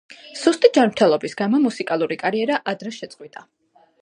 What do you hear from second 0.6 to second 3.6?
ჯანმრთელობის გამო მუსიკალური კარიერა ადრე შეწყვიტა.